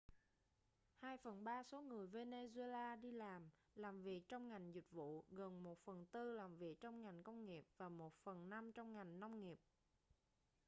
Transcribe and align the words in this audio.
hai 0.99 1.17
phần 1.17 1.43
ba 1.43 1.63
số 1.63 1.81
người 1.81 2.07
venezuela 2.07 2.95
đi 3.01 3.11
làm 3.11 3.49
làm 3.75 4.01
việc 4.03 4.27
trong 4.27 4.49
ngành 4.49 4.73
dịch 4.75 4.91
vụ 4.91 5.25
gần 5.29 5.63
một 5.63 5.79
phần 5.85 6.05
tư 6.05 6.31
làm 6.31 6.57
việc 6.57 6.79
trong 6.79 7.01
ngành 7.01 7.23
công 7.23 7.45
nghiệp 7.45 7.65
và 7.77 7.89
một 7.89 8.13
phần 8.13 8.49
năm 8.49 8.71
trong 8.71 8.93
ngành 8.93 9.19
nông 9.19 9.41
nghiệp 9.43 9.59